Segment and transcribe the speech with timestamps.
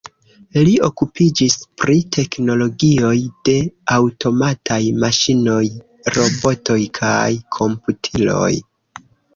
[0.67, 3.13] Li okupiĝis pri teknologioj
[3.51, 3.55] de
[3.99, 5.63] aŭtomataj maŝinoj,
[6.19, 7.25] robotoj kaj
[7.61, 8.53] komputiloj.